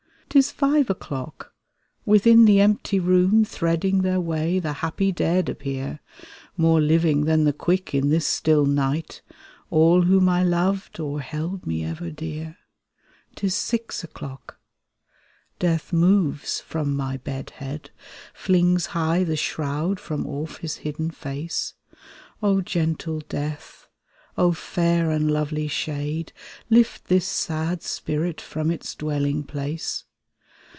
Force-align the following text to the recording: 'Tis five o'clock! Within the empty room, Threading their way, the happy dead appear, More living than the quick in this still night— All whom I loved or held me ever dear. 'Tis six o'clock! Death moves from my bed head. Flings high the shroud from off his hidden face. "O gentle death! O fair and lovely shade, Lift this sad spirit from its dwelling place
'Tis 0.33 0.49
five 0.49 0.89
o'clock! 0.89 1.53
Within 2.05 2.45
the 2.45 2.61
empty 2.61 3.01
room, 3.01 3.43
Threading 3.43 4.01
their 4.01 4.21
way, 4.21 4.59
the 4.59 4.71
happy 4.71 5.11
dead 5.11 5.49
appear, 5.49 5.99
More 6.55 6.79
living 6.79 7.25
than 7.25 7.43
the 7.43 7.51
quick 7.51 7.93
in 7.93 8.07
this 8.11 8.27
still 8.27 8.65
night— 8.65 9.21
All 9.71 10.03
whom 10.03 10.29
I 10.29 10.41
loved 10.45 11.01
or 11.01 11.19
held 11.19 11.67
me 11.67 11.83
ever 11.83 12.09
dear. 12.11 12.55
'Tis 13.35 13.53
six 13.53 14.05
o'clock! 14.05 14.57
Death 15.59 15.91
moves 15.91 16.61
from 16.61 16.95
my 16.95 17.17
bed 17.17 17.49
head. 17.49 17.91
Flings 18.33 18.85
high 18.85 19.25
the 19.25 19.35
shroud 19.35 19.99
from 19.99 20.25
off 20.25 20.59
his 20.59 20.77
hidden 20.77 21.11
face. 21.11 21.73
"O 22.41 22.61
gentle 22.61 23.19
death! 23.27 23.89
O 24.37 24.53
fair 24.53 25.11
and 25.11 25.29
lovely 25.29 25.67
shade, 25.67 26.31
Lift 26.69 27.09
this 27.09 27.27
sad 27.27 27.83
spirit 27.83 28.39
from 28.39 28.71
its 28.71 28.95
dwelling 28.95 29.43
place 29.43 30.05